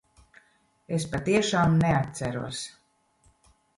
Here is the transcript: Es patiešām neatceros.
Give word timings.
Es 0.97 1.05
patiešām 1.11 1.77
neatceros. 1.83 2.63